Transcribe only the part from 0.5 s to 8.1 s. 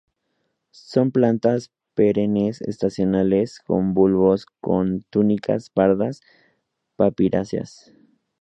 Son plantas perennes estacionales con bulbos con túnicas pardas papiráceas.